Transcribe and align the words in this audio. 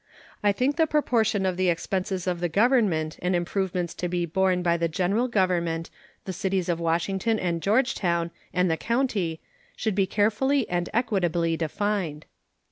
I 0.41 0.51
think 0.51 0.77
the 0.77 0.87
proportion 0.87 1.45
of 1.45 1.57
the 1.57 1.69
expenses 1.69 2.25
of 2.25 2.39
the 2.39 2.49
government 2.49 3.19
and 3.21 3.35
improvements 3.35 3.93
to 3.93 4.07
be 4.09 4.25
borne 4.25 4.63
by 4.63 4.75
the 4.77 4.87
General 4.87 5.27
Government, 5.27 5.91
the 6.25 6.33
cities 6.33 6.69
of 6.69 6.79
Washington 6.79 7.37
and 7.37 7.61
Georgetown, 7.61 8.31
and 8.51 8.71
the 8.71 8.77
county 8.77 9.41
should 9.75 9.93
be 9.93 10.07
carefully 10.07 10.67
and 10.67 10.89
equitably 10.91 11.55
defined. 11.55 12.25